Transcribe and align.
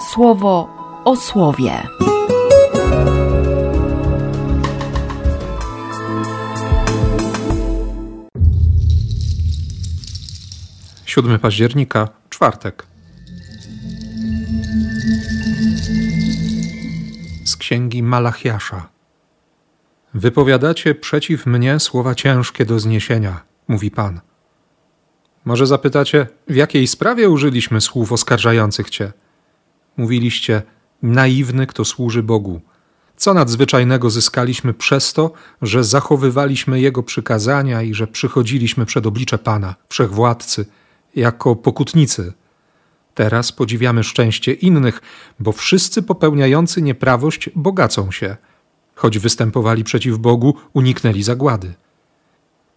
słowo 0.00 0.68
o 1.04 1.16
słowie. 1.16 1.82
7 11.06 11.38
października, 11.38 12.08
czwartek. 12.30 12.86
Z 17.44 17.56
księgi 17.56 18.02
Malachiasza. 18.02 18.88
Wypowiadacie 20.14 20.94
przeciw 20.94 21.46
mnie 21.46 21.80
słowa 21.80 22.14
ciężkie 22.14 22.64
do 22.64 22.78
zniesienia, 22.78 23.40
mówi 23.68 23.90
Pan. 23.90 24.20
Może 25.44 25.66
zapytacie, 25.66 26.26
w 26.48 26.54
jakiej 26.54 26.86
sprawie 26.86 27.28
użyliśmy 27.28 27.80
słów 27.80 28.12
oskarżających 28.12 28.90
cię? 28.90 29.12
Mówiliście, 29.98 30.62
naiwny, 31.02 31.66
kto 31.66 31.84
służy 31.84 32.22
Bogu. 32.22 32.60
Co 33.16 33.34
nadzwyczajnego 33.34 34.10
zyskaliśmy 34.10 34.74
przez 34.74 35.12
to, 35.12 35.32
że 35.62 35.84
zachowywaliśmy 35.84 36.80
Jego 36.80 37.02
przykazania 37.02 37.82
i 37.82 37.94
że 37.94 38.06
przychodziliśmy 38.06 38.86
przed 38.86 39.06
oblicze 39.06 39.38
Pana, 39.38 39.74
wszechwładcy, 39.88 40.66
jako 41.16 41.56
pokutnicy. 41.56 42.32
Teraz 43.14 43.52
podziwiamy 43.52 44.04
szczęście 44.04 44.52
innych, 44.52 45.00
bo 45.40 45.52
wszyscy 45.52 46.02
popełniający 46.02 46.82
nieprawość 46.82 47.50
bogacą 47.56 48.10
się. 48.10 48.36
Choć 48.94 49.18
występowali 49.18 49.84
przeciw 49.84 50.18
Bogu, 50.18 50.54
uniknęli 50.72 51.22
zagłady. 51.22 51.74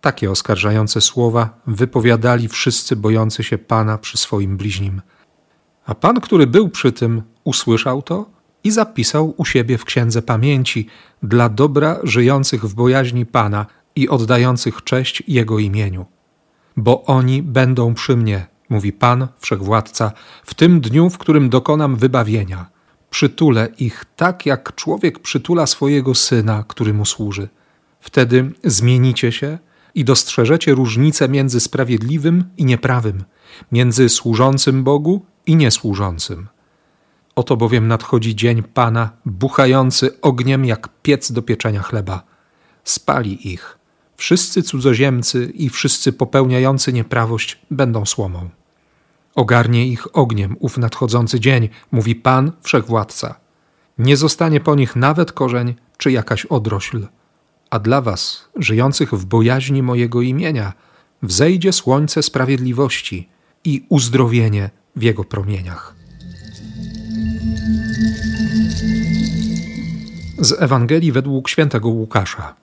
Takie 0.01 0.31
oskarżające 0.31 1.01
słowa 1.01 1.61
wypowiadali 1.67 2.47
wszyscy 2.47 2.95
bojący 2.95 3.43
się 3.43 3.57
Pana 3.57 3.97
przy 3.97 4.17
swoim 4.17 4.57
bliźnim. 4.57 5.01
A 5.85 5.95
Pan, 5.95 6.21
który 6.21 6.47
był 6.47 6.69
przy 6.69 6.91
tym, 6.91 7.21
usłyszał 7.43 8.01
to 8.01 8.29
i 8.63 8.71
zapisał 8.71 9.33
u 9.37 9.45
siebie 9.45 9.77
w 9.77 9.85
księdze 9.85 10.21
pamięci 10.21 10.87
dla 11.23 11.49
dobra 11.49 11.99
żyjących 12.03 12.65
w 12.65 12.73
bojaźni 12.73 13.25
Pana 13.25 13.65
i 13.95 14.09
oddających 14.09 14.83
cześć 14.83 15.23
Jego 15.27 15.59
imieniu 15.59 16.05
bo 16.77 17.03
oni 17.03 17.43
będą 17.43 17.93
przy 17.93 18.17
mnie, 18.17 18.47
mówi 18.69 18.93
Pan 18.93 19.27
Wszechwładca, 19.39 20.11
w 20.43 20.53
tym 20.53 20.81
dniu, 20.81 21.09
w 21.09 21.17
którym 21.17 21.49
dokonam 21.49 21.95
wybawienia. 21.95 22.69
Przytulę 23.09 23.67
ich 23.77 24.05
tak, 24.15 24.45
jak 24.45 24.75
człowiek 24.75 25.19
przytula 25.19 25.65
swojego 25.67 26.15
syna, 26.15 26.63
który 26.67 26.93
mu 26.93 27.05
służy. 27.05 27.49
Wtedy 27.99 28.51
zmienicie 28.63 29.31
się 29.31 29.57
i 29.95 30.05
dostrzeżecie 30.05 30.73
różnicę 30.73 31.29
między 31.29 31.59
sprawiedliwym 31.59 32.43
i 32.57 32.65
nieprawym, 32.65 33.23
między 33.71 34.09
służącym 34.09 34.83
Bogu 34.83 35.25
i 35.45 35.55
niesłużącym. 35.55 36.47
Oto 37.35 37.57
bowiem 37.57 37.87
nadchodzi 37.87 38.35
dzień 38.35 38.63
Pana, 38.63 39.09
buchający 39.25 40.21
ogniem 40.21 40.65
jak 40.65 40.89
piec 41.01 41.31
do 41.31 41.41
pieczenia 41.41 41.81
chleba. 41.81 42.23
Spali 42.83 43.53
ich 43.53 43.77
Wszyscy 44.21 44.63
cudzoziemcy 44.63 45.45
i 45.45 45.69
wszyscy 45.69 46.13
popełniający 46.13 46.93
nieprawość 46.93 47.59
będą 47.71 48.05
słomą. 48.05 48.49
Ogarnie 49.35 49.87
ich 49.87 50.17
ogniem 50.17 50.55
ów 50.59 50.77
nadchodzący 50.77 51.39
dzień, 51.39 51.69
mówi 51.91 52.15
Pan 52.15 52.51
Wszechwładca. 52.61 53.35
Nie 53.97 54.17
zostanie 54.17 54.59
po 54.59 54.75
nich 54.75 54.95
nawet 54.95 55.31
korzeń 55.31 55.75
czy 55.97 56.11
jakaś 56.11 56.45
odrośl. 56.45 57.07
A 57.69 57.79
dla 57.79 58.01
was, 58.01 58.49
żyjących 58.55 59.13
w 59.13 59.25
bojaźni 59.25 59.83
mojego 59.83 60.21
imienia, 60.21 60.73
wzejdzie 61.21 61.73
słońce 61.73 62.23
sprawiedliwości 62.23 63.29
i 63.63 63.85
uzdrowienie 63.89 64.69
w 64.95 65.03
jego 65.03 65.23
promieniach. 65.23 65.95
Z 70.39 70.61
Ewangelii 70.61 71.11
według 71.11 71.49
świętego 71.49 71.89
Łukasza 71.89 72.55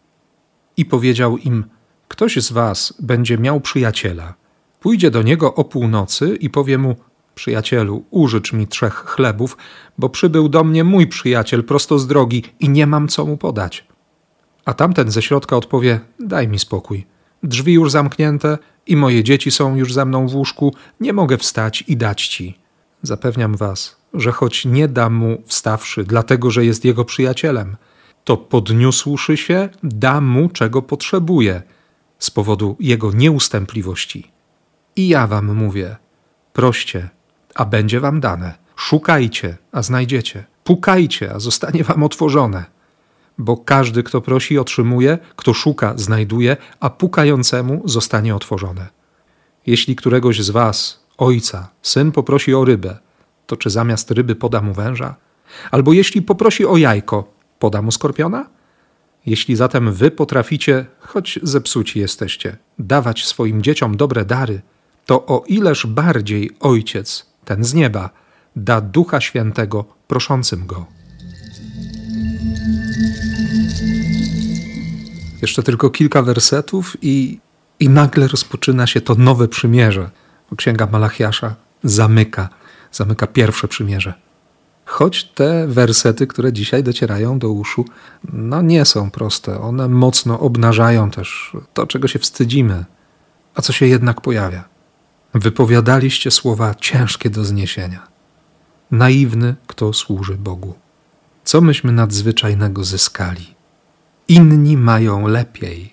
i 0.76 0.84
powiedział 0.84 1.38
im: 1.38 1.64
Ktoś 2.08 2.36
z 2.36 2.52
was 2.52 2.94
będzie 3.00 3.38
miał 3.38 3.60
przyjaciela. 3.60 4.34
Pójdzie 4.80 5.10
do 5.10 5.22
niego 5.22 5.54
o 5.54 5.64
północy 5.64 6.36
i 6.40 6.50
powie 6.50 6.78
mu: 6.78 6.96
Przyjacielu, 7.34 8.04
użycz 8.10 8.52
mi 8.52 8.66
trzech 8.66 8.94
chlebów, 8.94 9.56
bo 9.98 10.08
przybył 10.08 10.48
do 10.48 10.64
mnie 10.64 10.84
mój 10.84 11.06
przyjaciel 11.06 11.64
prosto 11.64 11.98
z 11.98 12.06
drogi 12.06 12.42
i 12.60 12.68
nie 12.68 12.86
mam 12.86 13.08
co 13.08 13.26
mu 13.26 13.36
podać. 13.36 13.86
A 14.64 14.74
tamten 14.74 15.10
ze 15.10 15.22
środka 15.22 15.56
odpowie: 15.56 16.00
Daj 16.20 16.48
mi 16.48 16.58
spokój. 16.58 17.06
Drzwi 17.42 17.72
już 17.72 17.90
zamknięte 17.90 18.58
i 18.86 18.96
moje 18.96 19.24
dzieci 19.24 19.50
są 19.50 19.76
już 19.76 19.92
ze 19.92 20.04
mną 20.04 20.28
w 20.28 20.34
łóżku, 20.34 20.74
nie 21.00 21.12
mogę 21.12 21.38
wstać 21.38 21.84
i 21.86 21.96
dać 21.96 22.26
ci. 22.26 22.58
Zapewniam 23.02 23.56
was, 23.56 23.96
że 24.14 24.32
choć 24.32 24.64
nie 24.64 24.88
dam 24.88 25.14
mu 25.14 25.42
wstawszy, 25.46 26.04
dlatego 26.04 26.50
że 26.50 26.64
jest 26.64 26.84
jego 26.84 27.04
przyjacielem, 27.04 27.76
to 28.24 28.36
podniósłszy 28.36 29.36
się, 29.36 29.68
da 29.82 30.20
mu, 30.20 30.48
czego 30.48 30.82
potrzebuje 30.82 31.62
z 32.18 32.30
powodu 32.30 32.76
jego 32.80 33.12
nieustępliwości. 33.12 34.30
I 34.96 35.08
ja 35.08 35.26
wam 35.26 35.54
mówię: 35.54 35.96
proście, 36.52 37.08
a 37.54 37.64
będzie 37.64 38.00
wam 38.00 38.20
dane. 38.20 38.54
Szukajcie, 38.76 39.56
a 39.72 39.82
znajdziecie. 39.82 40.44
Pukajcie, 40.64 41.34
a 41.34 41.38
zostanie 41.38 41.84
wam 41.84 42.02
otworzone. 42.02 42.64
Bo 43.38 43.56
każdy, 43.56 44.02
kto 44.02 44.20
prosi, 44.20 44.58
otrzymuje, 44.58 45.18
kto 45.36 45.54
szuka, 45.54 45.92
znajduje, 45.96 46.56
a 46.80 46.90
pukającemu 46.90 47.82
zostanie 47.84 48.34
otworzone. 48.34 48.88
Jeśli 49.66 49.96
któregoś 49.96 50.42
z 50.42 50.50
was, 50.50 51.04
ojca, 51.18 51.68
syn 51.82 52.12
poprosi 52.12 52.54
o 52.54 52.64
rybę, 52.64 52.98
to 53.46 53.56
czy 53.56 53.70
zamiast 53.70 54.10
ryby 54.10 54.34
poda 54.34 54.62
mu 54.62 54.72
węża? 54.72 55.14
Albo 55.70 55.92
jeśli 55.92 56.22
poprosi 56.22 56.66
o 56.66 56.76
jajko, 56.76 57.32
poda 57.58 57.82
mu 57.82 57.92
skorpiona? 57.92 58.46
Jeśli 59.26 59.56
zatem 59.56 59.92
wy 59.92 60.10
potraficie, 60.10 60.86
choć 61.00 61.38
zepsuci 61.42 61.98
jesteście, 61.98 62.56
dawać 62.78 63.26
swoim 63.26 63.62
dzieciom 63.62 63.96
dobre 63.96 64.24
dary, 64.24 64.60
to 65.06 65.26
o 65.26 65.44
ileż 65.46 65.86
bardziej 65.86 66.50
Ojciec, 66.60 67.26
ten 67.44 67.64
z 67.64 67.74
nieba, 67.74 68.10
da 68.56 68.80
Ducha 68.80 69.20
Świętego 69.20 69.84
proszącym 70.08 70.66
Go. 70.66 70.97
Jeszcze 75.42 75.62
tylko 75.62 75.90
kilka 75.90 76.22
wersetów 76.22 76.96
i, 77.02 77.38
i 77.80 77.88
nagle 77.88 78.28
rozpoczyna 78.28 78.86
się 78.86 79.00
to 79.00 79.14
nowe 79.14 79.48
przymierze. 79.48 80.10
Księga 80.56 80.86
Malachiasza 80.86 81.54
zamyka, 81.84 82.48
zamyka 82.92 83.26
pierwsze 83.26 83.68
przymierze 83.68 84.14
choć 84.88 85.24
te 85.24 85.66
wersety, 85.66 86.26
które 86.26 86.52
dzisiaj 86.52 86.82
docierają 86.82 87.38
do 87.38 87.50
uszu, 87.50 87.84
no 88.32 88.62
nie 88.62 88.84
są 88.84 89.10
proste. 89.10 89.60
One 89.60 89.88
mocno 89.88 90.40
obnażają 90.40 91.10
też 91.10 91.52
to, 91.74 91.86
czego 91.86 92.08
się 92.08 92.18
wstydzimy, 92.18 92.84
a 93.54 93.62
co 93.62 93.72
się 93.72 93.86
jednak 93.86 94.20
pojawia. 94.20 94.64
Wypowiadaliście 95.34 96.30
słowa 96.30 96.74
ciężkie 96.74 97.30
do 97.30 97.44
zniesienia. 97.44 98.08
Naiwny, 98.90 99.54
kto 99.66 99.92
służy 99.92 100.34
Bogu. 100.34 100.74
Co 101.44 101.60
myśmy 101.60 101.92
nadzwyczajnego 101.92 102.84
zyskali? 102.84 103.54
Inni 104.28 104.76
mają 104.76 105.26
lepiej. 105.26 105.92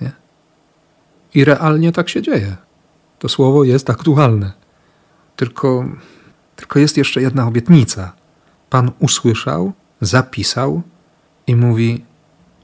Nie? 0.00 0.12
I 1.34 1.44
realnie 1.44 1.92
tak 1.92 2.08
się 2.08 2.22
dzieje. 2.22 2.56
To 3.18 3.28
słowo 3.28 3.64
jest 3.64 3.90
aktualne. 3.90 4.52
Tylko, 5.36 5.84
tylko 6.56 6.78
jest 6.78 6.96
jeszcze 6.96 7.22
jedna 7.22 7.46
obietnica– 7.46 8.12
Pan 8.74 8.90
usłyszał, 8.98 9.72
zapisał 10.00 10.82
i 11.46 11.56
mówi: 11.56 12.04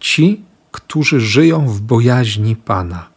Ci, 0.01 0.45
którzy 0.71 1.21
żyją 1.21 1.69
w 1.69 1.81
bojaźni 1.81 2.57
Pana, 2.57 3.09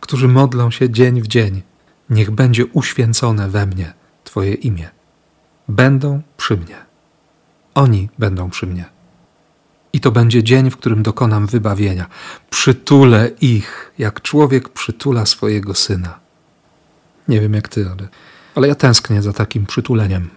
którzy 0.00 0.28
modlą 0.28 0.70
się 0.70 0.90
dzień 0.90 1.22
w 1.22 1.26
dzień, 1.26 1.62
niech 2.10 2.30
będzie 2.30 2.66
uświęcone 2.66 3.48
we 3.48 3.66
mnie 3.66 3.92
Twoje 4.24 4.54
imię. 4.54 4.88
Będą 5.68 6.22
przy 6.36 6.56
mnie. 6.56 6.76
Oni 7.74 8.08
będą 8.18 8.50
przy 8.50 8.66
mnie. 8.66 8.84
I 9.98 10.00
to 10.00 10.10
będzie 10.10 10.42
dzień, 10.42 10.70
w 10.70 10.76
którym 10.76 11.02
dokonam 11.02 11.46
wybawienia. 11.46 12.06
Przytulę 12.50 13.30
ich, 13.40 13.92
jak 13.98 14.22
człowiek 14.22 14.68
przytula 14.68 15.26
swojego 15.26 15.74
syna. 15.74 16.18
Nie 17.28 17.40
wiem 17.40 17.54
jak 17.54 17.68
ty, 17.68 17.86
ale, 17.90 18.08
ale 18.54 18.68
ja 18.68 18.74
tęsknię 18.74 19.22
za 19.22 19.32
takim 19.32 19.66
przytuleniem. 19.66 20.30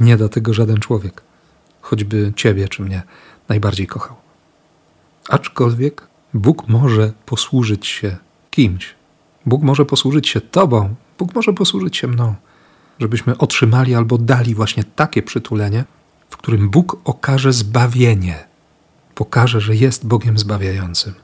Nie 0.00 0.16
da 0.16 0.28
tego 0.28 0.54
żaden 0.54 0.76
człowiek, 0.76 1.22
choćby 1.80 2.32
ciebie 2.36 2.68
czy 2.68 2.82
mnie 2.82 3.02
najbardziej 3.48 3.86
kochał. 3.86 4.16
Aczkolwiek 5.28 6.06
Bóg 6.34 6.68
może 6.68 7.12
posłużyć 7.26 7.86
się 7.86 8.16
kimś. 8.50 8.94
Bóg 9.46 9.62
może 9.62 9.84
posłużyć 9.84 10.28
się 10.28 10.40
Tobą, 10.40 10.94
Bóg 11.18 11.34
może 11.34 11.52
posłużyć 11.52 11.96
się 11.96 12.08
mną, 12.08 12.34
żebyśmy 12.98 13.38
otrzymali 13.38 13.94
albo 13.94 14.18
dali 14.18 14.54
właśnie 14.54 14.84
takie 14.84 15.22
przytulenie, 15.22 15.84
w 16.30 16.36
którym 16.36 16.70
Bóg 16.70 17.00
okaże 17.04 17.52
zbawienie, 17.52 18.49
pokaże, 19.20 19.60
że 19.60 19.76
jest 19.76 20.06
Bogiem 20.06 20.38
zbawiającym. 20.38 21.14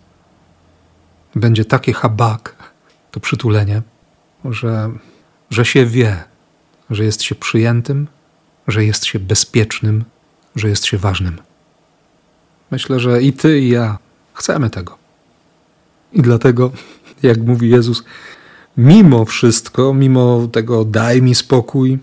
Będzie 1.34 1.64
takie 1.64 1.93
habak, 1.93 2.56
to 3.10 3.20
przytulenie, 3.20 3.82
że, 4.44 4.90
że 5.50 5.64
się 5.64 5.87
wie, 5.87 6.25
że 6.90 7.04
jest 7.04 7.22
się 7.22 7.34
przyjętym, 7.34 8.06
że 8.69 8.84
jest 8.84 9.04
się 9.04 9.19
bezpiecznym, 9.19 10.04
że 10.56 10.69
jest 10.69 10.84
się 10.84 10.98
ważnym. 10.98 11.37
Myślę, 12.70 13.00
że 13.00 13.22
i 13.22 13.32
ty, 13.32 13.60
i 13.60 13.69
ja 13.69 13.99
chcemy 14.34 14.70
tego. 14.70 14.99
I 16.12 16.22
dlatego, 16.22 16.72
jak 17.22 17.38
mówi 17.38 17.70
Jezus, 17.70 18.04
mimo 18.76 19.25
wszystko, 19.25 19.94
mimo 19.94 20.49
tego 20.52 20.84
daj 20.84 21.22
mi 21.22 21.34
spokój, 21.34 21.99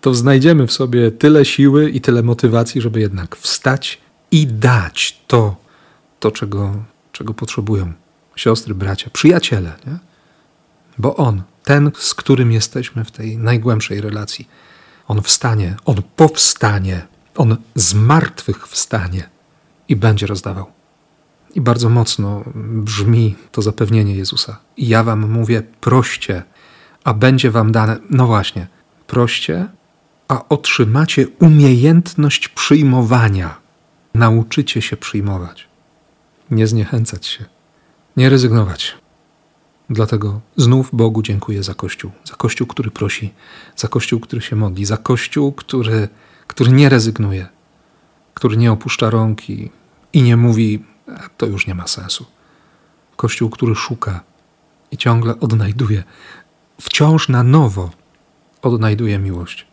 to 0.00 0.14
znajdziemy 0.14 0.66
w 0.66 0.72
sobie 0.72 1.10
tyle 1.10 1.44
siły 1.44 1.90
i 1.90 2.00
tyle 2.00 2.22
motywacji, 2.22 2.80
żeby 2.80 3.00
jednak 3.00 3.36
wstać 3.36 4.03
i 4.34 4.46
dać 4.46 5.20
to, 5.26 5.56
to 6.20 6.30
czego, 6.30 6.74
czego 7.12 7.34
potrzebują 7.34 7.92
siostry, 8.36 8.74
bracia, 8.74 9.10
przyjaciele. 9.10 9.72
Nie? 9.86 9.98
Bo 10.98 11.16
On, 11.16 11.42
ten, 11.64 11.90
z 11.98 12.14
którym 12.14 12.52
jesteśmy 12.52 13.04
w 13.04 13.10
tej 13.10 13.38
najgłębszej 13.38 14.00
relacji, 14.00 14.48
On 15.08 15.22
wstanie, 15.22 15.76
On 15.84 16.02
powstanie, 16.16 17.06
On 17.36 17.56
z 17.74 17.94
martwych 17.94 18.68
wstanie 18.68 19.28
i 19.88 19.96
będzie 19.96 20.26
rozdawał. 20.26 20.66
I 21.54 21.60
bardzo 21.60 21.88
mocno 21.88 22.44
brzmi 22.54 23.36
to 23.52 23.62
zapewnienie 23.62 24.14
Jezusa. 24.14 24.58
I 24.76 24.88
ja 24.88 25.04
wam 25.04 25.30
mówię, 25.30 25.62
proście, 25.80 26.42
a 27.04 27.14
będzie 27.14 27.50
wam 27.50 27.72
dane. 27.72 27.98
No 28.10 28.26
właśnie, 28.26 28.66
proście, 29.06 29.68
a 30.28 30.48
otrzymacie 30.48 31.28
umiejętność 31.28 32.48
przyjmowania. 32.48 33.63
Nauczycie 34.14 34.82
się 34.82 34.96
przyjmować. 34.96 35.68
Nie 36.50 36.66
zniechęcać 36.66 37.26
się, 37.26 37.44
nie 38.16 38.30
rezygnować. 38.30 38.94
Dlatego 39.90 40.40
znów 40.56 40.90
Bogu 40.92 41.22
dziękuję 41.22 41.62
za 41.62 41.74
Kościół. 41.74 42.10
Za 42.24 42.34
Kościół, 42.34 42.66
który 42.66 42.90
prosi, 42.90 43.34
za 43.76 43.88
Kościół, 43.88 44.20
który 44.20 44.42
się 44.42 44.56
modli, 44.56 44.84
za 44.84 44.96
Kościół, 44.96 45.52
który, 45.52 46.08
który 46.46 46.72
nie 46.72 46.88
rezygnuje, 46.88 47.46
który 48.34 48.56
nie 48.56 48.72
opuszcza 48.72 49.10
rąki 49.10 49.70
i 50.12 50.22
nie 50.22 50.36
mówi, 50.36 50.84
to 51.36 51.46
już 51.46 51.66
nie 51.66 51.74
ma 51.74 51.86
sensu. 51.86 52.26
Kościół, 53.16 53.50
który 53.50 53.74
szuka 53.74 54.20
i 54.90 54.96
ciągle 54.96 55.40
odnajduje, 55.40 56.04
wciąż 56.80 57.28
na 57.28 57.42
nowo 57.42 57.90
odnajduje 58.62 59.18
miłość, 59.18 59.66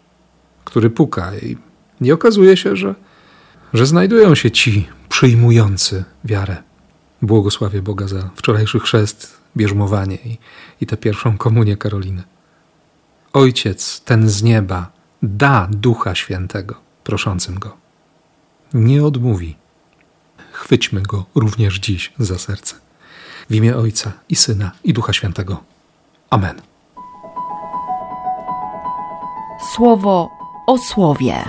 który 0.65 0.89
puka 0.89 1.35
i 1.35 1.57
nie 2.01 2.13
okazuje 2.13 2.57
się, 2.57 2.75
że, 2.75 2.95
że 3.73 3.85
znajdują 3.85 4.35
się 4.35 4.51
ci 4.51 4.87
przyjmujący 5.09 6.03
wiarę. 6.23 6.57
Błogosławię 7.21 7.81
Boga 7.81 8.07
za 8.07 8.29
wczorajszy 8.35 8.79
chrzest, 8.79 9.37
bierzmowanie 9.57 10.15
i, 10.15 10.37
i 10.81 10.85
tę 10.85 10.97
pierwszą 10.97 11.37
komunię 11.37 11.77
Karoliny. 11.77 12.23
Ojciec, 13.33 14.01
ten 14.01 14.29
z 14.29 14.43
nieba, 14.43 14.91
da 15.23 15.67
Ducha 15.71 16.15
Świętego 16.15 16.75
proszącym 17.03 17.59
Go. 17.59 17.77
Nie 18.73 19.05
odmówi 19.05 19.55
chwyćmy 20.51 21.01
go 21.01 21.25
również 21.35 21.79
dziś 21.79 22.13
za 22.19 22.39
serce. 22.39 22.75
W 23.49 23.55
imię 23.55 23.77
Ojca 23.77 24.11
i 24.29 24.35
Syna 24.35 24.71
i 24.83 24.93
Ducha 24.93 25.13
Świętego. 25.13 25.63
Amen. 26.29 26.61
Słowo 29.75 30.29
o 30.67 30.77
słowie. 30.77 31.43